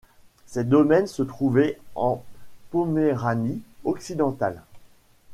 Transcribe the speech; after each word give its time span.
Ses 0.47 0.63
domaines 0.63 1.05
se 1.05 1.21
trouvaient 1.21 1.79
en 1.93 2.23
Poméranie 2.71 3.61
occidentale. 3.83 4.63